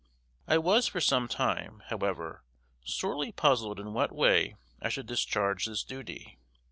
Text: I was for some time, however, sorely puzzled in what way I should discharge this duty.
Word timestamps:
I 0.47 0.57
was 0.57 0.87
for 0.87 0.99
some 0.99 1.27
time, 1.27 1.83
however, 1.89 2.43
sorely 2.83 3.31
puzzled 3.31 3.79
in 3.79 3.93
what 3.93 4.11
way 4.11 4.55
I 4.81 4.89
should 4.89 5.05
discharge 5.05 5.67
this 5.67 5.83
duty. 5.83 6.39